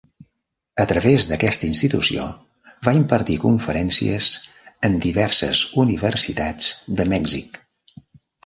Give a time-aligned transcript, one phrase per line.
[0.83, 2.23] A través d'aquesta institució
[2.87, 4.31] va impartir conferències
[4.89, 7.63] en diverses Universitats de Mèxic.